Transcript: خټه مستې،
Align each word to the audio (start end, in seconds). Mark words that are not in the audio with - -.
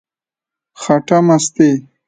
خټه 0.81 1.17
مستې، 1.27 1.69